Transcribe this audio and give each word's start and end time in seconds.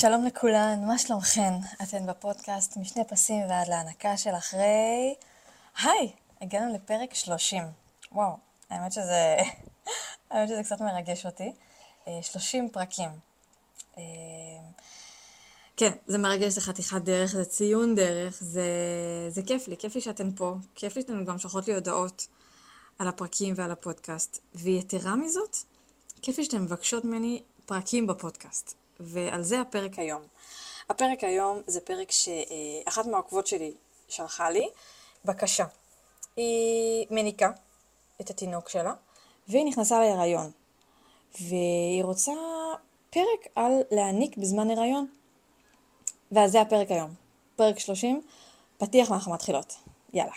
שלום 0.00 0.24
לכולן, 0.24 0.84
מה 0.86 0.98
שלומכן? 0.98 1.52
אתן 1.82 2.06
בפודקאסט 2.06 2.76
משני 2.76 3.04
פסים 3.08 3.42
ועד 3.48 3.68
להנקה 3.68 4.16
של 4.16 4.30
אחרי... 4.30 5.14
היי, 5.82 6.12
הגענו 6.40 6.74
לפרק 6.74 7.14
30. 7.14 7.62
וואו, 8.12 8.36
האמת 8.70 8.92
שזה... 8.92 9.36
האמת 10.30 10.48
שזה 10.48 10.62
קצת 10.62 10.80
מרגש 10.80 11.26
אותי. 11.26 11.52
30 12.22 12.64
אה, 12.64 12.70
פרקים. 12.72 13.08
אה, 13.98 14.02
כן, 15.76 15.90
זה 16.06 16.18
מרגש, 16.18 16.52
זה 16.52 16.60
חתיכת 16.60 17.02
דרך, 17.02 17.32
זה 17.32 17.44
ציון 17.44 17.94
דרך, 17.94 18.38
זה, 18.40 18.66
זה 19.28 19.42
כיף 19.42 19.68
לי, 19.68 19.76
כיף 19.76 19.94
לי 19.94 20.00
שאתן 20.00 20.30
פה, 20.36 20.54
כיף 20.74 20.96
לי 20.96 21.02
שאתן 21.02 21.24
גם 21.24 21.38
שולחות 21.38 21.68
לי 21.68 21.74
הודעות 21.74 22.26
על 22.98 23.08
הפרקים 23.08 23.54
ועל 23.56 23.70
הפודקאסט. 23.70 24.38
ויתרה 24.54 25.16
מזאת, 25.16 25.56
כיף 26.22 26.38
לי 26.38 26.44
שאתן 26.44 26.62
מבקשות 26.62 27.04
ממני 27.04 27.42
פרקים 27.66 28.06
בפודקאסט. 28.06 28.85
ועל 29.00 29.42
זה 29.42 29.60
הפרק 29.60 29.98
היום. 29.98 30.22
הפרק 30.90 31.24
היום 31.24 31.62
זה 31.66 31.80
פרק 31.80 32.10
שאחת 32.10 33.06
מהעוקבות 33.06 33.46
שלי 33.46 33.74
שלחה 34.08 34.50
לי, 34.50 34.68
בקשה. 35.24 35.64
היא 36.36 37.06
מניקה 37.10 37.50
את 38.20 38.30
התינוק 38.30 38.68
שלה, 38.68 38.94
והיא 39.48 39.64
נכנסה 39.64 40.00
להיריון. 40.00 40.50
והיא 41.40 42.04
רוצה 42.04 42.32
פרק 43.10 43.46
על 43.54 43.72
להניק 43.90 44.36
בזמן 44.36 44.70
הריון. 44.70 45.06
ועל 46.32 46.48
זה 46.48 46.60
הפרק 46.60 46.90
היום. 46.90 47.14
פרק 47.56 47.78
30, 47.78 48.22
פתיח 48.78 49.10
ואנחנו 49.10 49.32
מתחילות. 49.32 49.76
יאללה. 50.12 50.32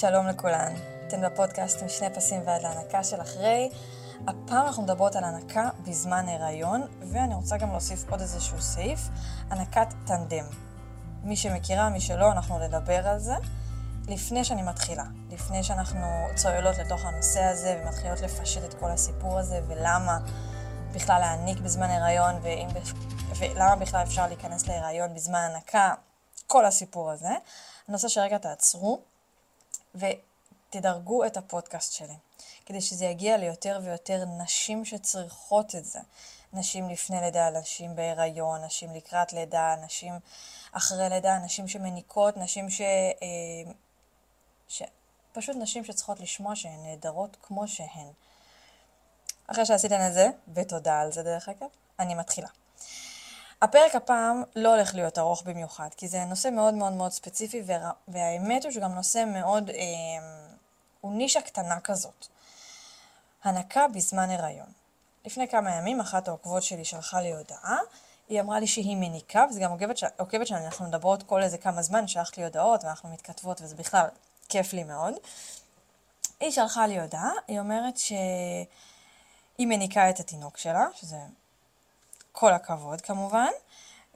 שלום 0.00 0.26
לכולן, 0.26 0.74
אתן 1.06 1.26
בפודקאסט 1.26 1.82
משני 1.82 2.14
פסים 2.14 2.42
ועד 2.46 2.62
להנקה 2.62 3.04
של 3.04 3.20
אחרי. 3.20 3.70
הפעם 4.26 4.66
אנחנו 4.66 4.82
מדברות 4.82 5.16
על 5.16 5.24
הנקה 5.24 5.68
בזמן 5.88 6.28
הריון, 6.28 6.82
ואני 7.12 7.34
רוצה 7.34 7.56
גם 7.56 7.70
להוסיף 7.70 8.10
עוד 8.10 8.20
איזשהו 8.20 8.62
סעיף, 8.62 9.00
הנקת 9.50 9.86
טנדם. 10.06 10.44
מי 11.22 11.36
שמכירה, 11.36 11.88
מי 11.88 12.00
שלא, 12.00 12.32
אנחנו 12.32 12.58
נדבר 12.58 13.08
על 13.08 13.18
זה. 13.18 13.34
לפני 14.08 14.44
שאני 14.44 14.62
מתחילה, 14.62 15.04
לפני 15.30 15.62
שאנחנו 15.62 16.06
צוללות 16.34 16.78
לתוך 16.78 17.04
הנושא 17.04 17.42
הזה 17.42 17.80
ומתחילות 17.82 18.20
לפשט 18.20 18.64
את 18.64 18.74
כל 18.74 18.90
הסיפור 18.90 19.38
הזה 19.38 19.60
ולמה 19.68 20.18
בכלל 20.92 21.20
להעניק 21.20 21.58
בזמן 21.58 21.90
הריון 21.90 22.34
ואם, 22.42 22.68
ולמה 23.38 23.76
בכלל 23.76 24.02
אפשר 24.02 24.26
להיכנס 24.26 24.66
להיריון 24.68 25.14
בזמן 25.14 25.50
הנקה, 25.54 25.94
כל 26.46 26.64
הסיפור 26.64 27.10
הזה. 27.10 27.28
אני 27.88 27.94
רוצה 27.94 28.08
שרגע 28.08 28.38
תעצרו 28.38 29.09
ותדרגו 29.94 31.24
את 31.24 31.36
הפודקאסט 31.36 31.92
שלי, 31.92 32.16
כדי 32.66 32.80
שזה 32.80 33.04
יגיע 33.04 33.36
ליותר 33.36 33.80
ויותר 33.84 34.24
נשים 34.24 34.84
שצריכות 34.84 35.74
את 35.74 35.84
זה. 35.84 36.00
נשים 36.52 36.88
לפני 36.88 37.20
לידה, 37.20 37.50
נשים 37.50 37.96
בהיריון, 37.96 38.64
נשים 38.64 38.94
לקראת 38.94 39.32
לידה, 39.32 39.76
נשים 39.84 40.12
אחרי 40.72 41.08
לידה, 41.08 41.38
נשים 41.38 41.68
שמניקות, 41.68 42.36
נשים 42.36 42.70
ש... 42.70 42.80
אה, 42.80 43.72
ש... 44.68 44.82
פשוט 45.32 45.56
נשים 45.56 45.84
שצריכות 45.84 46.20
לשמוע 46.20 46.56
שהן 46.56 46.82
נהדרות 46.82 47.36
כמו 47.42 47.68
שהן. 47.68 48.06
אחרי 49.46 49.66
שעשיתן 49.66 50.06
את 50.08 50.12
זה, 50.12 50.28
ותודה 50.54 51.00
על 51.00 51.12
זה 51.12 51.22
דרך 51.22 51.48
אגב, 51.48 51.68
אני 51.98 52.14
מתחילה. 52.14 52.48
הפרק 53.62 53.94
הפעם 53.94 54.42
לא 54.56 54.74
הולך 54.74 54.94
להיות 54.94 55.18
ארוך 55.18 55.42
במיוחד, 55.42 55.88
כי 55.96 56.08
זה 56.08 56.24
נושא 56.24 56.48
מאוד 56.48 56.74
מאוד 56.74 56.92
מאוד 56.92 57.12
ספציפי, 57.12 57.62
וה... 57.66 57.90
והאמת 58.08 58.64
הוא 58.64 58.72
שגם 58.72 58.94
נושא 58.94 59.24
מאוד, 59.26 59.70
אה, 59.70 59.76
הוא 61.00 61.12
נישה 61.12 61.40
קטנה 61.40 61.80
כזאת. 61.80 62.26
הנקה 63.44 63.88
בזמן 63.88 64.30
הריון. 64.30 64.72
לפני 65.24 65.48
כמה 65.48 65.74
ימים 65.74 66.00
אחת 66.00 66.28
העוקבות 66.28 66.62
שלי 66.62 66.84
שלחה 66.84 67.20
לי 67.20 67.32
הודעה, 67.32 67.78
היא 68.28 68.40
אמרה 68.40 68.60
לי 68.60 68.66
שהיא 68.66 68.96
מניקה, 68.96 69.46
וזה 69.50 69.60
גם 69.60 69.70
עוקבת, 69.70 69.96
ש... 69.96 70.04
עוקבת 70.18 70.46
שלנו, 70.46 70.64
אנחנו 70.64 70.84
מדברות 70.84 71.22
כל 71.22 71.42
איזה 71.42 71.58
כמה 71.58 71.82
זמן, 71.82 72.08
שלחת 72.08 72.38
לי 72.38 72.44
הודעות 72.44 72.84
ואנחנו 72.84 73.08
מתכתבות, 73.08 73.60
וזה 73.62 73.74
בכלל 73.74 74.06
כיף 74.48 74.72
לי 74.72 74.84
מאוד. 74.84 75.14
היא 76.40 76.50
שלחה 76.50 76.86
לי 76.86 77.00
הודעה, 77.00 77.30
היא 77.48 77.60
אומרת 77.60 77.96
שהיא 77.96 78.66
מניקה 79.58 80.10
את 80.10 80.20
התינוק 80.20 80.58
שלה, 80.58 80.86
שזה 80.94 81.16
כל 82.40 82.52
הכבוד 82.52 83.00
כמובן, 83.00 83.50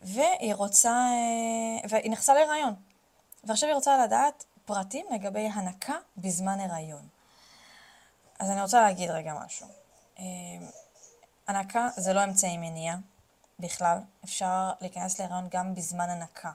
והיא 0.02 0.54
רוצה, 0.54 0.90
אה, 0.90 1.88
והיא 1.88 2.10
נכנסה 2.10 2.34
להיריון. 2.34 2.74
ועכשיו 3.44 3.68
היא 3.68 3.74
רוצה 3.74 4.04
לדעת 4.04 4.44
פרטים 4.64 5.06
לגבי 5.10 5.48
הנקה 5.54 5.94
בזמן 6.16 6.60
הריון. 6.60 7.08
אז 8.38 8.50
אני 8.50 8.62
רוצה 8.62 8.80
להגיד 8.80 9.10
רגע 9.10 9.34
משהו. 9.44 9.66
אה, 10.18 10.24
הנקה 11.48 11.88
זה 11.96 12.12
לא 12.12 12.24
אמצעי 12.24 12.56
מניע 12.56 12.96
בכלל, 13.60 13.98
אפשר 14.24 14.72
להיכנס 14.80 15.18
להיריון 15.18 15.48
גם 15.50 15.74
בזמן 15.74 16.10
הנקה. 16.10 16.52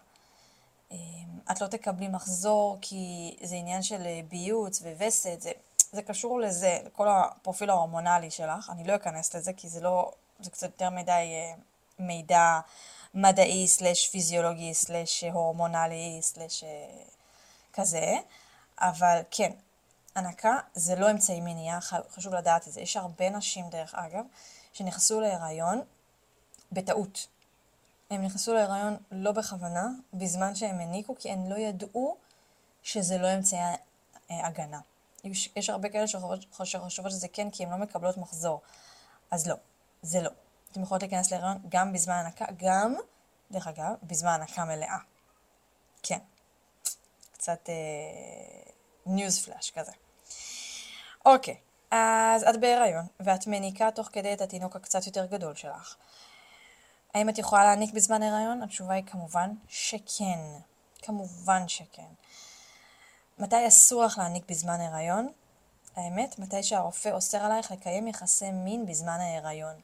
אה, 0.91 0.97
את 1.51 1.61
לא 1.61 1.67
תקבלי 1.67 2.07
מחזור 2.07 2.77
כי 2.81 3.35
זה 3.41 3.55
עניין 3.55 3.81
של 3.81 4.07
ביוץ 4.29 4.81
ווסת, 4.81 5.41
זה, 5.41 5.51
זה 5.91 6.01
קשור 6.01 6.39
לזה, 6.39 6.79
לכל 6.85 7.07
הפרופיל 7.07 7.69
ההורמונלי 7.69 8.31
שלך, 8.31 8.69
אני 8.69 8.83
לא 8.83 8.95
אכנס 8.95 9.35
לזה 9.35 9.53
כי 9.53 9.69
זה 9.69 9.81
לא, 9.81 10.11
זה 10.39 10.49
קצת 10.51 10.67
יותר 10.67 10.89
מדי 10.89 11.11
אה, 11.11 11.53
מידע 11.99 12.59
מדעי, 13.13 13.67
סלש 13.67 14.07
פיזיולוגי, 14.07 14.73
סלש 14.73 15.23
הורמונלי, 15.23 16.19
סלש 16.21 16.63
אה, 16.63 17.03
כזה, 17.73 18.15
אבל 18.79 19.21
כן, 19.31 19.51
הנקה 20.15 20.57
זה 20.73 20.95
לא 20.95 21.11
אמצעי 21.11 21.41
מניעה, 21.41 21.81
חשוב 21.81 22.33
לדעת 22.33 22.67
את 22.67 22.73
זה. 22.73 22.81
יש 22.81 22.97
הרבה 22.97 23.29
נשים, 23.29 23.69
דרך 23.69 23.95
אגב, 23.95 24.25
שנכנסו 24.73 25.21
להיריון 25.21 25.81
בטעות. 26.71 27.27
הם 28.09 28.21
נכנסו 28.21 28.53
להיריון 28.53 28.97
לא 29.11 29.31
בכוונה, 29.31 29.87
בזמן 30.13 30.55
שהם 30.55 30.79
הניקו, 30.79 31.15
כי 31.19 31.31
הם 31.31 31.49
לא 31.49 31.55
ידעו 31.55 32.17
שזה 32.83 33.17
לא 33.17 33.33
אמצעי 33.33 33.59
אה, 33.59 34.47
הגנה. 34.47 34.79
יש, 35.23 35.49
יש 35.55 35.69
הרבה 35.69 35.89
כאלה 35.89 36.07
שחושבות 36.63 37.11
שזה 37.11 37.27
כן, 37.27 37.49
כי 37.49 37.63
הן 37.63 37.69
לא 37.69 37.77
מקבלות 37.77 38.17
מחזור. 38.17 38.61
אז 39.31 39.47
לא. 39.47 39.55
זה 40.01 40.21
לא. 40.21 40.29
אתם 40.71 40.83
יכולות 40.83 41.01
להיכנס 41.01 41.31
להיריון 41.31 41.57
גם 41.69 41.93
בזמן 41.93 42.13
הנקה, 42.13 42.45
גם, 42.57 42.95
דרך 43.51 43.67
אגב, 43.67 43.93
בזמן 44.03 44.31
הנקה 44.31 44.65
מלאה. 44.65 44.97
כן. 46.03 46.19
קצת 47.33 47.69
ניוז 49.05 49.37
אה, 49.37 49.43
פלאש 49.43 49.71
כזה. 49.71 49.91
אוקיי, 51.25 51.57
אז 51.91 52.43
את 52.43 52.59
בהיריון, 52.59 53.07
ואת 53.19 53.47
מניקה 53.47 53.91
תוך 53.91 54.09
כדי 54.11 54.33
את 54.33 54.41
התינוק 54.41 54.75
הקצת 54.75 55.07
יותר 55.07 55.25
גדול 55.25 55.55
שלך. 55.55 55.95
האם 57.13 57.29
את 57.29 57.37
יכולה 57.37 57.63
להניק 57.63 57.93
בזמן 57.93 58.23
הריון? 58.23 58.63
התשובה 58.63 58.93
היא 58.93 59.03
כמובן 59.03 59.51
שכן. 59.67 60.39
כמובן 61.01 61.67
שכן. 61.67 62.07
מתי 63.39 63.67
אסור 63.67 64.03
לך 64.03 64.17
להניק 64.17 64.43
בזמן 64.49 64.81
הריון? 64.81 65.31
האמת, 65.95 66.39
מתי 66.39 66.63
שהרופא 66.63 67.09
אוסר 67.09 67.45
עלייך 67.45 67.71
לקיים 67.71 68.07
יחסי 68.07 68.51
מין 68.51 68.85
בזמן 68.85 69.19
ההיריון. 69.19 69.81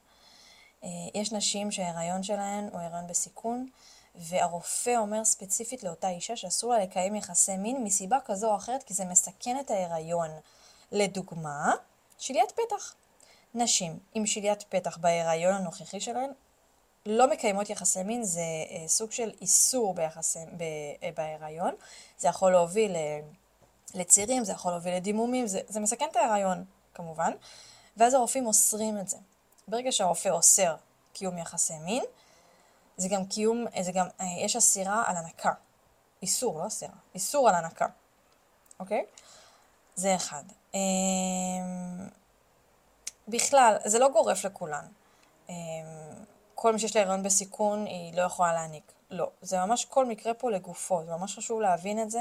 אה, 0.86 1.20
יש 1.20 1.32
נשים 1.32 1.70
שההיריון 1.70 2.22
שלהן 2.22 2.68
הוא 2.72 2.80
הריון 2.80 3.06
בסיכון, 3.06 3.68
והרופא 4.14 4.96
אומר 4.96 5.24
ספציפית 5.24 5.82
לאותה 5.82 6.08
אישה 6.08 6.36
שאסור 6.36 6.72
לה 6.72 6.78
לקיים 6.78 7.14
יחסי 7.14 7.56
מין 7.56 7.84
מסיבה 7.84 8.18
כזו 8.24 8.50
או 8.50 8.56
אחרת, 8.56 8.82
כי 8.82 8.94
זה 8.94 9.04
מסכן 9.04 9.60
את 9.60 9.70
ההיריון. 9.70 10.30
לדוגמה, 10.92 11.74
שליית 12.18 12.52
פתח. 12.52 12.94
נשים 13.54 13.98
עם 14.14 14.26
שליית 14.26 14.62
פתח 14.62 14.98
בהיריון 14.98 15.54
הנוכחי 15.54 16.00
שלהן 16.00 16.30
לא 17.06 17.30
מקיימות 17.30 17.70
יחסי 17.70 18.02
מין, 18.02 18.24
זה 18.24 18.40
אה, 18.40 18.88
סוג 18.88 19.12
של 19.12 19.30
איסור 19.40 19.94
ביחסי, 19.94 20.38
ב, 20.56 20.62
אה, 21.02 21.10
בהיריון. 21.16 21.74
זה 22.18 22.28
יכול 22.28 22.52
להוביל 22.52 22.96
לצירים, 23.94 24.44
זה 24.44 24.52
יכול 24.52 24.72
להוביל 24.72 24.94
לדימומים, 24.94 25.46
זה, 25.46 25.60
זה 25.68 25.80
מסכן 25.80 26.06
את 26.10 26.16
ההיריון 26.16 26.64
כמובן, 26.94 27.32
ואז 27.96 28.14
הרופאים 28.14 28.46
אוסרים 28.46 28.98
את 28.98 29.08
זה. 29.08 29.16
ברגע 29.70 29.92
שהרופא 29.92 30.28
אוסר 30.28 30.74
קיום 31.12 31.38
יחסי 31.38 31.78
מין, 31.78 32.04
זה 32.96 33.08
גם 33.08 33.26
קיום, 33.26 33.64
זה 33.80 33.92
גם, 33.92 34.06
אה, 34.20 34.26
יש 34.44 34.56
אסירה 34.56 35.04
על 35.06 35.16
הנקה. 35.16 35.52
איסור, 36.22 36.58
לא 36.58 36.66
אסירה, 36.66 36.94
איסור 37.14 37.48
על 37.48 37.54
הנקה, 37.54 37.86
אוקיי? 38.80 39.04
זה 39.94 40.14
אחד. 40.14 40.42
אמ, 40.74 40.80
בכלל, 43.28 43.76
זה 43.84 43.98
לא 43.98 44.08
גורף 44.08 44.44
לכולן. 44.44 44.86
אמ, 45.48 45.54
כל 46.54 46.72
מי 46.72 46.78
שיש 46.78 46.96
לה 46.96 47.02
הריון 47.02 47.22
בסיכון, 47.22 47.86
היא 47.86 48.16
לא 48.16 48.22
יכולה 48.22 48.52
להעניק. 48.52 48.92
לא. 49.10 49.30
זה 49.42 49.58
ממש 49.58 49.84
כל 49.84 50.06
מקרה 50.06 50.34
פה 50.34 50.50
לגופו, 50.50 51.04
זה 51.04 51.10
ממש 51.10 51.36
חשוב 51.36 51.60
להבין 51.60 52.02
את 52.02 52.10
זה, 52.10 52.20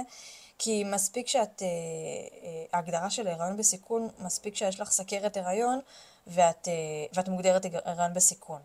כי 0.58 0.84
מספיק 0.84 1.28
שאת, 1.28 1.62
אה, 1.62 1.68
אה, 1.68 2.66
ההגדרה 2.74 3.10
של 3.10 3.28
הריון 3.28 3.58
בסיכון, 3.58 4.10
מספיק 4.20 4.56
שיש 4.56 4.80
לך 4.80 4.92
סכרת 4.92 5.38
הריון 5.38 5.80
ואת, 6.28 6.68
אה, 6.68 6.74
ואת 7.14 7.30
מוגדרת 7.30 7.66
הריון 7.86 8.14
בסיכון. 8.14 8.62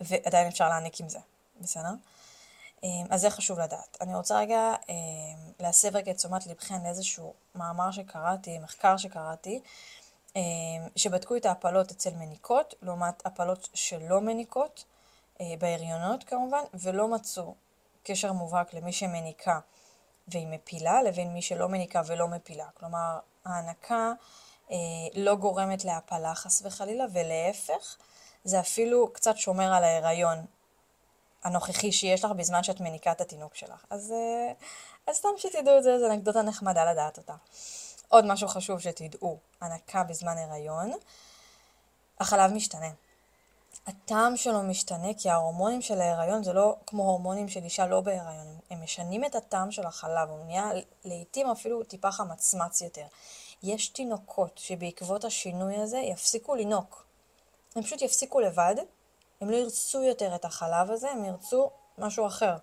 ועדיין 0.00 0.46
אפשר 0.46 0.68
להעניק 0.68 1.00
עם 1.00 1.08
זה, 1.08 1.18
בסדר? 1.60 1.90
אז 3.10 3.20
זה 3.20 3.30
חשוב 3.30 3.58
לדעת. 3.58 3.96
אני 4.00 4.14
רוצה 4.14 4.38
רגע 4.38 4.74
להסב 5.60 5.96
רגע 5.96 6.12
את 6.12 6.16
תשומת 6.16 6.46
לבכם 6.46 6.84
לאיזשהו 6.84 7.34
מאמר 7.54 7.90
שקראתי, 7.90 8.58
מחקר 8.58 8.96
שקראתי, 8.96 9.60
שבדקו 10.96 11.36
את 11.36 11.46
ההפלות 11.46 11.90
אצל 11.90 12.10
מניקות, 12.10 12.74
לעומת 12.82 13.26
הפלות 13.26 13.68
שלא 13.74 14.20
מניקות, 14.20 14.84
בהריונות 15.58 16.24
כמובן, 16.24 16.62
ולא 16.74 17.08
מצאו 17.08 17.54
קשר 18.02 18.32
מובהק 18.32 18.74
למי 18.74 18.92
שמניקה 18.92 19.60
והיא 20.28 20.46
מפילה, 20.46 21.02
לבין 21.02 21.32
מי 21.32 21.42
שלא 21.42 21.68
מניקה 21.68 22.02
ולא 22.06 22.28
מפילה. 22.28 22.66
כלומר, 22.74 23.18
ההנקה 23.44 24.12
אה, 24.70 24.76
לא 25.14 25.34
גורמת 25.34 25.84
להפלה 25.84 26.34
חס 26.34 26.62
וחלילה, 26.64 27.04
ולהפך, 27.12 27.96
זה 28.44 28.60
אפילו 28.60 29.12
קצת 29.12 29.36
שומר 29.36 29.74
על 29.74 29.84
ההיריון 29.84 30.38
הנוכחי 31.44 31.92
שיש 31.92 32.24
לך 32.24 32.30
בזמן 32.30 32.62
שאת 32.62 32.80
מניקה 32.80 33.12
את 33.12 33.20
התינוק 33.20 33.54
שלך. 33.54 33.84
אז, 33.90 34.12
אה, 34.12 34.52
אז 35.06 35.16
סתם 35.16 35.28
שתדעו 35.36 35.78
את 35.78 35.82
זה, 35.82 35.98
זו 35.98 36.06
אנקדוטה 36.06 36.42
נחמדה 36.42 36.92
לדעת 36.92 37.18
אותה. 37.18 37.34
עוד 38.08 38.26
משהו 38.26 38.48
חשוב 38.48 38.80
שתדעו, 38.80 39.38
הנקה 39.60 40.04
בזמן 40.04 40.38
הריון, 40.38 40.92
החלב 42.20 42.52
משתנה. 42.52 42.90
הטעם 43.86 44.36
שלו 44.36 44.62
משתנה 44.62 45.14
כי 45.18 45.30
ההורמונים 45.30 45.82
של 45.82 46.00
ההיריון 46.00 46.42
זה 46.42 46.52
לא 46.52 46.76
כמו 46.86 47.02
הורמונים 47.02 47.48
של 47.48 47.64
אישה 47.64 47.86
לא 47.86 48.00
בהיריון, 48.00 48.58
הם 48.70 48.82
משנים 48.82 49.24
את 49.24 49.34
הטעם 49.34 49.70
של 49.70 49.86
החלב, 49.86 50.28
הוא 50.28 50.44
נהיה 50.44 50.70
לעיתים 51.04 51.50
אפילו 51.50 51.82
טיפה 51.82 52.12
חמצמץ 52.12 52.80
יותר. 52.80 53.06
יש 53.62 53.88
תינוקות 53.88 54.58
שבעקבות 54.58 55.24
השינוי 55.24 55.76
הזה 55.76 55.98
יפסיקו 55.98 56.54
לינוק. 56.54 57.06
הם 57.76 57.82
פשוט 57.82 58.02
יפסיקו 58.02 58.40
לבד, 58.40 58.74
הם 59.40 59.50
לא 59.50 59.56
ירצו 59.56 60.02
יותר 60.02 60.34
את 60.34 60.44
החלב 60.44 60.90
הזה, 60.90 61.10
הם 61.10 61.24
ירצו 61.24 61.70
משהו 61.98 62.26
אחר. 62.26 62.56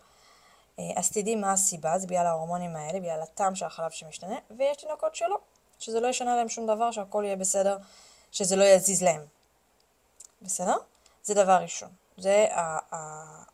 אה, 0.79 0.83
אז 0.95 1.11
תדעי 1.11 1.35
מה 1.35 1.51
הסיבה, 1.51 1.99
זה 1.99 2.07
בגלל 2.07 2.25
ההורמונים 2.27 2.75
האלה, 2.75 2.99
בגלל 2.99 3.21
הטעם 3.21 3.55
של 3.55 3.65
החלב 3.65 3.91
שמשתנה, 3.91 4.35
ויש 4.57 4.77
תינוקות 4.77 5.15
שלא, 5.15 5.37
שזה 5.79 5.99
לא 5.99 6.07
ישנה 6.07 6.35
להם 6.35 6.49
שום 6.49 6.67
דבר, 6.67 6.91
שהכל 6.91 7.23
יהיה 7.25 7.35
בסדר, 7.35 7.77
שזה 8.31 8.55
לא 8.55 8.63
יזיז 8.63 9.03
להם. 9.03 9.21
בסדר? 10.41 10.77
זה 11.29 11.35
דבר 11.35 11.57
ראשון. 11.61 11.89
זה 12.17 12.47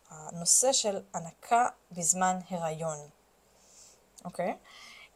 הנושא 0.08 0.72
של 0.72 1.02
הנקה 1.14 1.68
בזמן 1.92 2.38
הריון. 2.48 2.98
אוקיי? 4.24 4.56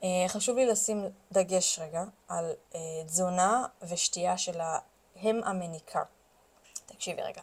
אה, 0.03 0.09
חשוב 0.29 0.57
לי 0.57 0.67
לשים 0.67 1.05
דגש 1.33 1.79
רגע 1.79 2.05
על 2.29 2.53
אה, 2.75 2.81
תזונה 3.07 3.67
ושתייה 3.83 4.39
של 4.39 4.61
האם 4.61 5.41
המניקה. 5.45 6.03
תקשיבי 6.87 7.23
רגע. 7.23 7.43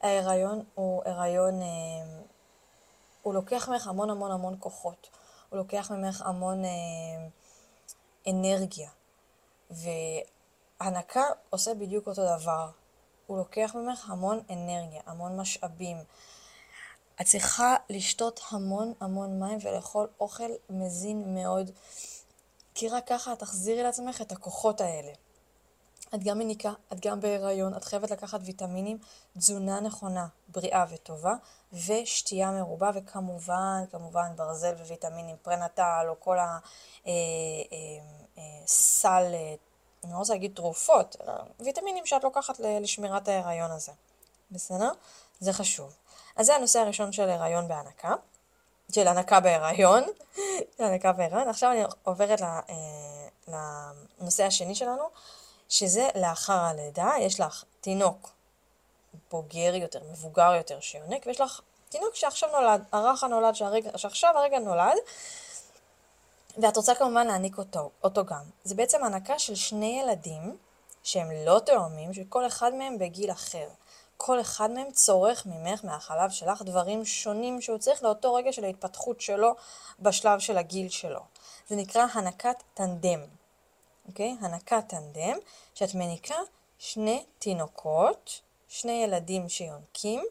ההיריון 0.00 0.64
הוא 0.74 1.02
הריון, 1.04 1.62
אה, 1.62 1.66
הוא 3.22 3.34
לוקח 3.34 3.68
ממך 3.68 3.86
המון 3.86 4.10
המון 4.10 4.30
המון 4.30 4.56
כוחות. 4.60 5.08
הוא 5.48 5.58
לוקח 5.58 5.90
ממך 5.90 6.22
המון 6.26 6.62
אנרגיה. 8.28 8.90
והנקה 9.70 11.24
עושה 11.50 11.74
בדיוק 11.74 12.06
אותו 12.06 12.36
דבר. 12.36 12.70
הוא 13.26 13.38
לוקח 13.38 13.74
ממך 13.74 14.10
המון 14.10 14.40
אנרגיה, 14.50 15.00
המון 15.06 15.36
משאבים. 15.36 15.96
את 17.20 17.26
צריכה 17.26 17.76
לשתות 17.90 18.40
המון 18.50 18.92
המון 19.00 19.40
מים 19.40 19.58
ולאכול 19.62 20.08
אוכל 20.20 20.50
מזין 20.70 21.34
מאוד, 21.34 21.70
כי 22.74 22.88
רק 22.88 23.08
ככה 23.08 23.32
את 23.32 23.38
תחזירי 23.38 23.82
לעצמך 23.82 24.20
את 24.20 24.32
הכוחות 24.32 24.80
האלה. 24.80 25.12
את 26.14 26.24
גם 26.24 26.38
מניקה, 26.38 26.72
את 26.92 27.06
גם 27.06 27.20
בהיריון, 27.20 27.76
את 27.76 27.84
חייבת 27.84 28.10
לקחת 28.10 28.40
ויטמינים, 28.44 28.98
תזונה 29.38 29.80
נכונה, 29.80 30.26
בריאה 30.48 30.84
וטובה, 30.90 31.34
ושתייה 31.72 32.50
מרובה, 32.50 32.90
וכמובן, 32.94 33.84
כמובן 33.90 34.32
ברזל 34.36 34.74
וויטמינים, 34.74 35.36
פרנטל, 35.42 36.06
או 36.08 36.20
כל 36.20 36.38
הסל 36.38 36.64
אה, 39.08 39.34
אה, 39.34 39.34
אה, 39.34 39.54
אני 40.04 40.12
לא 40.12 40.18
רוצה 40.18 40.32
להגיד 40.32 40.52
תרופות, 40.54 41.16
אלא 41.22 41.32
ויטמינים 41.60 42.06
שאת 42.06 42.24
לוקחת 42.24 42.60
לשמירת 42.60 43.28
ההיריון 43.28 43.70
הזה. 43.70 43.92
בסדר? 44.50 44.90
זה 45.40 45.52
חשוב. 45.52 45.94
אז 46.36 46.46
זה 46.46 46.54
הנושא 46.54 46.78
הראשון 46.78 47.12
של 47.12 47.28
הריון 47.30 47.68
בהנקה, 47.68 48.14
של 48.92 49.08
הנקה 49.08 49.40
בהיריון, 49.40 50.04
של 50.76 50.84
הנקה 50.84 51.12
בהיריון. 51.12 51.48
עכשיו 51.48 51.70
אני 51.70 51.82
עוברת 52.02 52.42
אה, 52.42 52.60
לנושא 54.20 54.44
השני 54.44 54.74
שלנו, 54.74 55.04
שזה 55.68 56.08
לאחר 56.14 56.58
הלידה, 56.58 57.10
יש 57.20 57.40
לך 57.40 57.64
תינוק 57.80 58.30
בוגר 59.30 59.74
יותר, 59.74 60.00
מבוגר 60.12 60.54
יותר 60.54 60.80
שיונק, 60.80 61.26
ויש 61.26 61.40
לך 61.40 61.60
תינוק 61.88 62.14
שעכשיו 62.14 62.50
נולד, 62.52 62.84
הרך 62.92 63.24
הנולד 63.24 63.54
שעכשיו 63.96 64.38
הרגע 64.38 64.58
נולד, 64.58 64.96
ואת 66.58 66.76
רוצה 66.76 66.94
כמובן 66.94 67.26
להעניק 67.26 67.58
אותו, 67.58 67.90
אותו 68.04 68.24
גם. 68.24 68.42
זה 68.64 68.74
בעצם 68.74 69.02
הענקה 69.02 69.38
של 69.38 69.54
שני 69.54 70.00
ילדים 70.00 70.56
שהם 71.02 71.30
לא 71.46 71.60
תאומים, 71.66 72.14
שכל 72.14 72.46
אחד 72.46 72.74
מהם 72.74 72.98
בגיל 72.98 73.30
אחר. 73.30 73.68
כל 74.16 74.40
אחד 74.40 74.70
מהם 74.70 74.90
צורך 74.92 75.46
ממך, 75.46 75.84
מהחלב 75.84 76.30
שלך, 76.30 76.62
דברים 76.62 77.04
שונים 77.04 77.60
שהוא 77.60 77.78
צריך 77.78 78.02
לאותו 78.02 78.34
רגע 78.34 78.52
של 78.52 78.64
ההתפתחות 78.64 79.20
שלו 79.20 79.54
בשלב 80.00 80.38
של 80.38 80.58
הגיל 80.58 80.88
שלו. 80.88 81.20
זה 81.68 81.76
נקרא 81.76 82.06
הנקת 82.12 82.62
טנדם, 82.74 83.20
אוקיי? 84.08 84.36
הנקת 84.40 84.84
טנדם, 84.88 85.38
שאת 85.74 85.94
מניקה 85.94 86.36
שני 86.78 87.24
תינוקות, 87.38 88.40
שני 88.68 88.92
ילדים 88.92 89.48
שיונקים, 89.48 90.24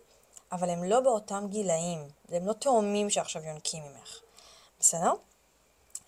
אבל 0.51 0.69
הם 0.69 0.83
לא 0.83 0.99
באותם 0.99 1.45
גילאים, 1.49 2.09
הם 2.29 2.47
לא 2.47 2.53
תאומים 2.53 3.09
שעכשיו 3.09 3.43
יונקים 3.43 3.83
ממך, 3.83 4.19
בסדר? 4.79 5.13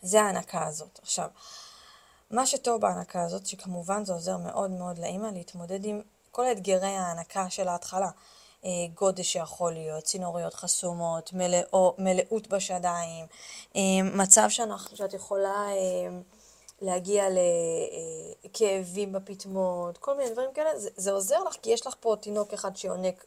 זה 0.05 0.21
ההנקה 0.21 0.65
הזאת. 0.65 0.99
עכשיו, 1.01 1.29
מה 2.31 2.45
שטוב 2.45 2.81
בהנקה 2.81 3.23
הזאת, 3.23 3.45
שכמובן 3.45 4.05
זה 4.05 4.13
עוזר 4.13 4.37
מאוד 4.37 4.71
מאוד 4.71 4.97
לאימא 4.97 5.27
להתמודד 5.27 5.85
עם 5.85 6.01
כל 6.31 6.51
אתגרי 6.51 6.95
ההנקה 6.95 7.49
של 7.49 7.67
ההתחלה. 7.67 8.09
אה, 8.65 8.69
גודש 8.93 9.33
שיכול 9.33 9.73
להיות, 9.73 10.03
צינוריות 10.03 10.53
חסומות, 10.53 11.33
מלאו, 11.33 11.95
מלאות 11.97 12.47
בשדיים, 12.47 13.25
אה, 13.75 13.81
מצב 14.03 14.45
שאנחנו, 14.49 14.97
שאת 14.97 15.13
יכולה 15.13 15.67
אה, 15.69 16.19
להגיע 16.81 17.25
לכאבים 18.45 19.11
בפטמות, 19.11 19.97
כל 19.97 20.17
מיני 20.17 20.29
דברים 20.29 20.53
כאלה, 20.53 20.79
זה, 20.79 20.89
זה 20.95 21.11
עוזר 21.11 21.43
לך 21.43 21.55
כי 21.61 21.69
יש 21.69 21.87
לך 21.87 21.95
פה 21.99 22.15
תינוק 22.21 22.53
אחד 22.53 22.75
שיונק, 22.75 23.25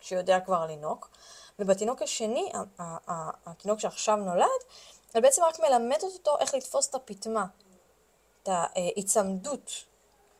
שיודע 0.00 0.40
כבר 0.40 0.66
לנוק, 0.66 1.10
ובתינוק 1.58 2.02
השני, 2.02 2.52
התינוק 3.46 3.80
שעכשיו 3.80 4.16
נולד, 4.16 4.62
את 5.16 5.22
בעצם 5.22 5.44
רק 5.44 5.60
מלמדת 5.60 6.02
אותו 6.02 6.38
איך 6.38 6.54
לתפוס 6.54 6.88
את 6.88 6.94
הפטמה, 6.94 7.46
את 8.42 8.48
ההיצמדות 8.48 9.70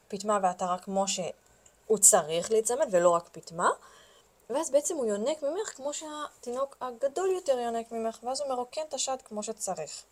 פטמה 0.09 0.39
והתרה 0.43 0.79
כמו 0.79 1.09
שהוא 1.09 1.99
צריך 2.01 2.51
להיצמד 2.51 2.87
ולא 2.91 3.11
רק 3.11 3.29
פטמה, 3.33 3.71
ואז 4.51 4.71
בעצם 4.71 4.97
הוא 4.97 5.07
יונק 5.07 5.43
ממך 5.43 5.77
כמו 5.77 5.95
שהתינוק 5.95 6.77
הגדול 6.81 7.31
יותר 7.31 7.59
יונק 7.59 7.93
ממך, 7.93 8.19
ואז 8.23 8.41
הוא 8.41 8.49
מרוקן 8.49 8.81
את 8.89 8.95
השד 8.95 9.17
כמו 9.25 9.43
שצריך. 9.43 10.03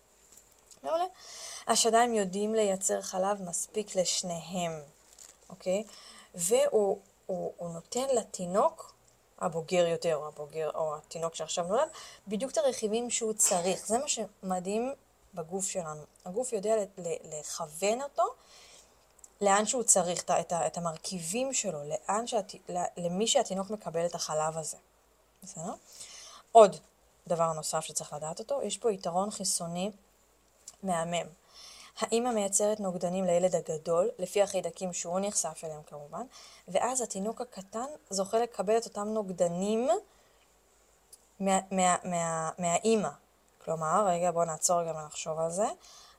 מעולה. 0.83 1.05
השדיים 1.67 2.13
יודעים 2.13 2.55
לייצר 2.55 3.01
חלב 3.01 3.41
מספיק 3.41 3.95
לשניהם, 3.95 4.71
אוקיי? 5.49 5.83
והוא 6.35 6.99
הוא, 7.25 7.53
הוא 7.57 7.69
נותן 7.69 8.05
לתינוק 8.15 8.94
הבוגר 9.39 9.87
יותר, 9.87 10.15
או 10.15 10.27
הבוגר, 10.27 10.71
או 10.75 10.95
התינוק 10.95 11.35
שעכשיו 11.35 11.67
נולד, 11.67 11.89
בדיוק 12.27 12.51
את 12.51 12.57
הרכיבים 12.57 13.09
שהוא 13.09 13.33
צריך. 13.33 13.87
זה 13.87 13.97
מה 13.97 14.07
שמדהים 14.07 14.93
בגוף 15.33 15.67
שלנו. 15.67 16.03
הגוף 16.25 16.53
יודע 16.53 16.75
לכוון 17.23 18.01
אותו 18.01 18.23
לאן 19.41 19.65
שהוא 19.65 19.83
צריך, 19.83 20.23
את, 20.23 20.53
את, 20.53 20.77
המרכיבים 20.77 21.53
שלו, 21.53 21.79
לאן 21.83 22.27
שהת, 22.27 22.55
למי 22.97 23.27
שהתינוק 23.27 23.69
מקבל 23.69 24.05
את 24.05 24.15
החלב 24.15 24.57
הזה. 24.57 24.77
בסדר? 25.43 25.73
עוד 26.51 26.75
דבר 27.27 27.53
נוסף 27.53 27.79
שצריך 27.79 28.13
לדעת 28.13 28.39
אותו, 28.39 28.61
יש 28.63 28.77
פה 28.77 28.91
יתרון 28.91 29.31
חיסוני 29.31 29.91
מהמם. 30.83 31.27
האמא 31.99 32.31
מייצרת 32.31 32.79
נוגדנים 32.79 33.25
לילד 33.25 33.55
הגדול, 33.55 34.09
לפי 34.19 34.41
החיידקים 34.41 34.93
שהוא 34.93 35.19
נחשף 35.19 35.61
אליהם 35.63 35.83
כמובן, 35.83 36.25
ואז 36.67 37.01
התינוק 37.01 37.41
הקטן 37.41 37.85
זוכה 38.09 38.39
לקבל 38.39 38.77
את 38.77 38.85
אותם 38.85 39.07
נוגדנים 39.07 39.89
מה, 41.39 41.59
מה, 41.71 41.95
מה, 42.03 42.51
מהאימא. 42.59 43.09
כלומר, 43.65 44.05
רגע, 44.07 44.31
בואו 44.31 44.45
נעצור 44.45 44.81
רגע 44.81 44.91
ונחשוב 44.91 45.39
על 45.39 45.51
זה. 45.51 45.67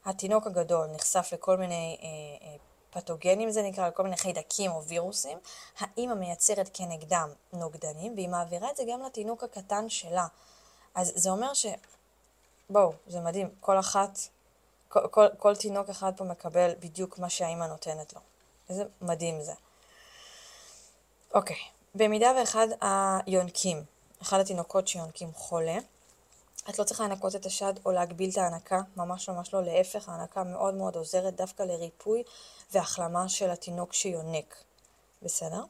התינוק 0.04 0.46
הגדול 0.46 0.86
נחשף 0.86 1.28
לכל 1.32 1.56
מיני 1.56 1.96
אה, 2.02 2.06
אה, 2.46 2.56
פתוגנים, 2.90 3.50
זה 3.50 3.62
נקרא, 3.62 3.88
לכל 3.88 4.02
מיני 4.02 4.16
חיידקים 4.16 4.70
או 4.70 4.84
וירוסים. 4.84 5.38
האימא 5.78 6.14
מייצרת 6.14 6.70
כנגדם 6.74 7.28
נוגדנים, 7.52 8.14
והיא 8.14 8.28
מעבירה 8.28 8.70
את 8.70 8.76
זה 8.76 8.82
גם 8.92 9.02
לתינוק 9.02 9.44
הקטן 9.44 9.88
שלה. 9.88 10.26
אז 10.94 11.12
זה 11.14 11.30
אומר 11.30 11.54
ש... 11.54 11.66
בואו, 12.70 12.92
זה 13.06 13.20
מדהים, 13.20 13.50
כל 13.60 13.78
אחת 13.78 14.18
כל, 14.88 15.28
כל, 15.38 15.56
תינוק 15.56 15.88
אחד 15.88 16.12
פה 16.16 16.24
מקבל 16.24 16.72
בדיוק 16.80 17.18
מה 17.18 17.30
שהאימא 17.30 17.64
נותנת 17.64 18.12
לו. 18.12 18.20
איזה 18.68 18.84
מדהים 19.00 19.40
זה. 19.40 19.52
אוקיי, 21.34 21.56
במידה 21.94 22.32
ואחד 22.38 22.66
היונקים, 22.80 23.84
אחד 24.22 24.40
התינוקות 24.40 24.88
שיונקים 24.88 25.32
חולה, 25.34 25.78
את 26.70 26.78
לא 26.78 26.84
צריכה 26.84 27.04
לנקות 27.04 27.36
את 27.36 27.46
השד 27.46 27.74
או 27.84 27.92
להגביל 27.92 28.30
את 28.30 28.38
ההנקה, 28.38 28.80
ממש 28.96 29.28
ממש 29.28 29.54
לא, 29.54 29.62
להפך, 29.62 30.08
ההנקה 30.08 30.44
מאוד 30.44 30.74
מאוד 30.74 30.96
עוזרת 30.96 31.36
דווקא 31.36 31.62
לריפוי 31.62 32.22
והחלמה 32.72 33.28
של 33.28 33.50
התינוק 33.50 33.92
שיונק, 33.92 34.56
בסדר? 35.22 35.62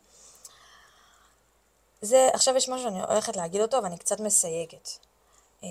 זה, 2.01 2.29
עכשיו 2.33 2.57
יש 2.57 2.69
משהו 2.69 2.85
שאני 2.85 3.03
הולכת 3.03 3.37
להגיד 3.37 3.61
אותו 3.61 3.83
ואני 3.83 3.99
קצת 3.99 4.21
מסייגת. 4.21 4.99
אה, 5.65 5.69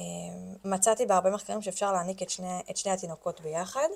מצאתי 0.65 1.05
בהרבה 1.05 1.29
מחקרים 1.29 1.61
שאפשר 1.61 1.91
להעניק 1.91 2.21
את 2.21 2.29
שני, 2.29 2.59
את 2.69 2.77
שני 2.77 2.91
התינוקות 2.91 3.41
ביחד, 3.41 3.87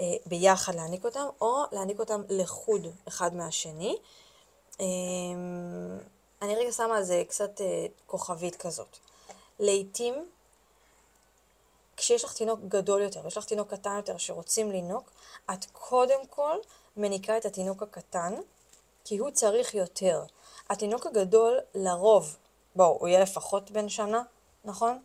אה, 0.00 0.06
ביחד 0.26 0.74
להעניק 0.74 1.04
אותם, 1.04 1.26
או 1.40 1.64
להעניק 1.72 2.00
אותם 2.00 2.22
לחוד 2.28 2.86
אחד 3.08 3.34
מהשני. 3.34 3.96
אה, 4.80 4.86
אני 6.42 6.56
רגע 6.56 6.72
שמה 6.72 6.96
על 6.96 7.02
זה 7.02 7.22
קצת 7.28 7.60
כוכבית 8.06 8.56
כזאת. 8.56 8.98
לעתים, 9.58 10.28
כשיש 11.96 12.24
לך 12.24 12.32
תינוק 12.32 12.60
גדול 12.68 13.02
יותר, 13.02 13.26
יש 13.26 13.36
לך 13.38 13.44
תינוק 13.44 13.70
קטן 13.70 13.96
יותר 13.96 14.18
שרוצים 14.18 14.70
לינוק, 14.70 15.10
את 15.52 15.64
קודם 15.72 16.26
כל 16.26 16.56
מניקה 16.96 17.36
את 17.36 17.44
התינוק 17.44 17.82
הקטן, 17.82 18.34
כי 19.04 19.18
הוא 19.18 19.30
צריך 19.30 19.74
יותר. 19.74 20.24
התינוק 20.70 21.06
הגדול 21.06 21.58
לרוב, 21.74 22.36
בואו, 22.76 22.96
הוא 23.00 23.08
יהיה 23.08 23.20
לפחות 23.20 23.70
בן 23.70 23.88
שנה, 23.88 24.22
נכון? 24.64 25.02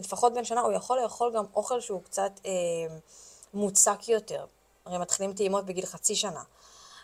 לפחות 0.00 0.34
בן 0.34 0.44
שנה, 0.44 0.60
הוא 0.60 0.72
יכול 0.72 1.00
לאכול 1.02 1.32
גם 1.34 1.44
אוכל 1.54 1.80
שהוא 1.80 2.02
קצת 2.02 2.32
אה, 2.46 2.50
מוצק 3.54 4.08
יותר. 4.08 4.46
הרי 4.84 4.98
מתחילים 4.98 5.32
טעימות 5.32 5.66
בגיל 5.66 5.86
חצי 5.86 6.14
שנה. 6.16 6.42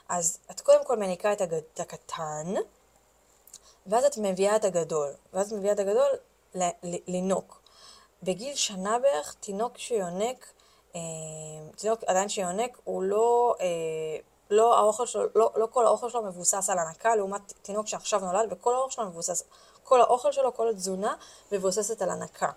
אז 0.09 0.38
את 0.50 0.61
קודם 0.61 0.85
כל 0.85 0.97
מניקה 0.97 1.33
את, 1.33 1.41
הגד... 1.41 1.61
את 1.75 1.81
הקטן, 1.81 2.55
ואז 3.87 4.05
את 4.05 4.19
מביאה 4.19 4.57
את 4.57 4.64
הגדול. 4.64 5.09
ואז 5.33 5.53
את 5.53 5.59
מביאה 5.59 5.73
את 5.73 5.79
הגדול 5.79 6.09
לינוק. 6.83 7.61
בגיל 8.23 8.55
שנה 8.55 8.99
בערך, 8.99 9.35
תינוק 9.41 9.79
שיונק, 9.79 10.53
אה, 10.95 11.00
תינוק 11.76 12.05
עדיין 12.05 12.29
שיונק, 12.29 12.79
הוא 12.85 13.03
לא, 13.03 13.55
אה, 13.61 13.67
לא 14.50 14.79
האוכל 14.79 15.07
שלו, 15.07 15.23
לא, 15.35 15.50
לא 15.57 15.67
כל 15.71 15.87
האוכל 15.87 16.11
שלו 16.11 16.23
מבוסס 16.23 16.71
על 16.71 16.79
הנקה, 16.79 17.17
לעומת 17.17 17.53
תינוק 17.62 17.87
שעכשיו 17.87 18.21
נולד, 18.21 18.49
וכל 18.50 18.75
האוכל 18.75 18.91
שלו 18.91 19.07
מבוסס, 19.07 19.45
כל 19.85 20.00
האוכל 20.00 20.33
שלו, 20.33 20.55
כל 20.55 20.69
התזונה, 20.69 21.14
מבוססת 21.53 22.03
על 22.03 22.11
הנקה. 22.11 22.50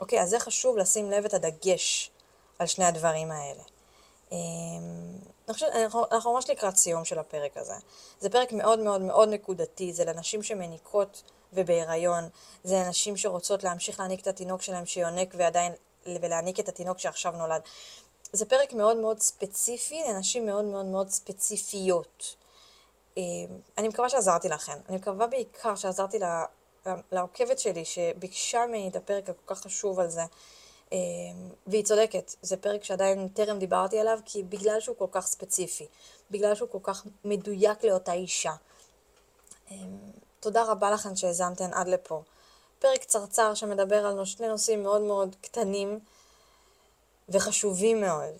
אוקיי, 0.00 0.22
אז 0.22 0.30
זה 0.30 0.38
חשוב 0.38 0.76
לשים 0.76 1.10
לב 1.10 1.24
את 1.24 1.34
הדגש 1.34 2.10
על 2.58 2.66
שני 2.66 2.84
הדברים 2.84 3.30
האלה. 3.30 3.62
אמ, 4.32 4.38
אנחנו, 5.48 6.32
ממש 6.32 6.50
לקראת 6.50 6.76
סיום 6.76 7.04
של 7.04 7.18
הפרק 7.18 7.56
הזה. 7.56 7.74
זה 8.20 8.30
פרק 8.30 8.52
מאוד 8.52 8.78
מאוד 8.78 9.00
מאוד 9.00 9.28
נקודתי, 9.28 9.92
זה 9.92 10.04
לנשים 10.04 10.42
שמניקות 10.42 11.22
ובהיריון, 11.52 12.28
זה 12.64 12.74
לנשים 12.74 13.16
שרוצות 13.16 13.64
להמשיך 13.64 14.00
להעניק 14.00 14.20
את 14.20 14.26
התינוק 14.26 14.62
שלהם 14.62 14.86
שיונק 14.86 15.34
ועדיין, 15.36 15.72
ולהעניק 16.06 16.60
את 16.60 16.68
התינוק 16.68 16.98
שעכשיו 16.98 17.32
נולד. 17.32 17.62
זה 18.32 18.46
פרק 18.46 18.72
מאוד 18.72 18.96
מאוד 18.96 19.20
ספציפי 19.20 20.02
לנשים 20.08 20.46
מאוד 20.46 20.64
מאוד 20.64 20.86
מאוד 20.86 21.08
ספציפיות. 21.08 22.36
אמ, 23.16 23.22
אני 23.78 23.88
מקווה 23.88 24.08
שעזרתי 24.08 24.48
לכם. 24.48 24.78
אני 24.88 24.96
מקווה 24.96 25.26
בעיקר 25.26 25.76
שעזרתי 25.76 26.18
לעוקבת 27.12 27.58
שלי 27.58 27.84
שביקשה 27.84 28.66
ממני 28.66 28.88
את 28.88 28.96
הפרק 28.96 29.28
הכל 29.28 29.54
כך 29.54 29.60
חשוב 29.60 30.00
על 30.00 30.08
זה. 30.08 30.22
אמ, 30.92 30.98
והיא 31.66 31.84
צודקת, 31.84 32.34
זה 32.42 32.56
פרק 32.56 32.84
שעדיין 32.84 33.28
טרם 33.28 33.58
דיברתי 33.58 33.98
עליו, 33.98 34.18
כי 34.24 34.42
בגלל 34.42 34.80
שהוא 34.80 34.96
כל 34.96 35.06
כך 35.12 35.26
ספציפי, 35.26 35.86
בגלל 36.30 36.54
שהוא 36.54 36.68
כל 36.68 36.78
כך 36.82 37.06
מדויק 37.24 37.84
לאותה 37.84 38.12
אישה. 38.12 38.52
אמ, 39.70 39.76
תודה 40.40 40.64
רבה 40.64 40.90
לכן 40.90 41.16
שהאזנתן 41.16 41.72
עד 41.72 41.88
לפה. 41.88 42.22
פרק 42.78 43.00
קצרצר 43.00 43.54
שמדבר 43.54 44.06
על 44.06 44.24
שני 44.24 44.48
נושאים 44.48 44.82
מאוד 44.82 45.02
מאוד 45.02 45.36
קטנים 45.40 45.98
וחשובים 47.28 48.00
מאוד. 48.00 48.34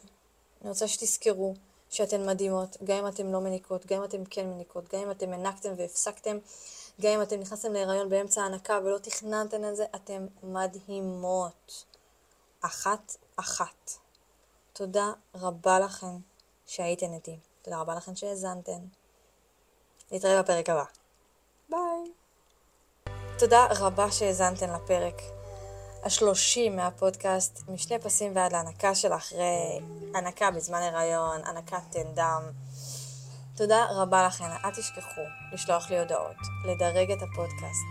אני 0.63 0.69
רוצה 0.71 0.89
שתזכרו 0.89 1.55
שאתן 1.91 2.27
מדהימות, 2.27 2.77
גם 2.85 2.97
אם 2.97 3.09
אתן 3.09 3.27
לא 3.27 3.41
מניקות, 3.41 3.87
גם 3.87 3.99
אם 3.99 4.05
אתן 4.05 4.23
כן 4.31 4.47
מניקות, 4.47 4.95
גם 4.95 5.01
אם 5.01 5.11
אתן 5.11 5.33
הנקתם 5.33 5.73
והפסקתם, 5.77 6.39
גם 7.01 7.13
אם 7.13 7.23
אתן 7.23 7.41
נכנסתם 7.41 7.73
להיריון 7.73 8.09
באמצע 8.09 8.43
ההנקה 8.43 8.79
ולא 8.85 8.99
תכננתן 8.99 9.65
את 9.65 9.77
זה, 9.77 9.85
אתן 9.95 10.27
מדהימות. 10.43 11.85
אחת 12.61 13.17
אחת. 13.37 13.91
תודה 14.73 15.13
רבה 15.35 15.79
לכן 15.79 16.17
שהייתן 16.67 17.13
איתי. 17.13 17.39
תודה 17.63 17.81
רבה 17.81 17.95
לכן 17.95 18.17
שהאזנתן. 18.17 18.81
נתראה 20.13 20.43
בפרק 20.43 20.71
הבא. 20.71 20.85
ביי. 21.69 22.13
תודה 23.39 23.67
רבה 23.79 24.11
שהאזנתן 24.11 24.71
לפרק 24.71 25.15
השלושים 26.05 26.77
מהפודקאסט, 26.77 27.63
משני 27.69 27.99
פסים 27.99 28.37
ועד 28.37 28.53
להנקה 28.53 28.95
של 28.95 29.13
אחרי 29.13 29.81
הנקה 30.15 30.51
בזמן 30.51 30.83
הריון, 30.83 31.45
הנקת 31.45 31.83
תן 31.91 32.15
דם. 32.15 32.43
תודה 33.57 33.87
רבה 33.91 34.27
לכם, 34.27 34.45
אל 34.65 34.71
תשכחו 34.71 35.21
לשלוח 35.53 35.91
לי 35.91 35.99
הודעות, 35.99 36.37
לדרג 36.65 37.11
את 37.11 37.23
הפודקאסט, 37.23 37.87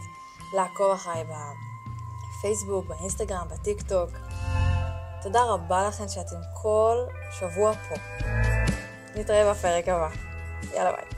לעקוב 0.56 0.92
אחריי 0.92 1.24
בפייסבוק, 1.24 2.86
באינסטגרם, 2.86 3.48
בטיק 3.52 3.82
טוק. 3.82 4.10
תודה 5.22 5.40
רבה 5.44 5.88
לכם 5.88 6.08
שאתם 6.08 6.36
כל 6.62 6.98
שבוע 7.40 7.74
פה. 7.74 7.96
נתראה 9.16 9.52
בפרק 9.52 9.88
הבא. 9.88 10.10
יאללה 10.74 10.92
ביי. 10.92 11.13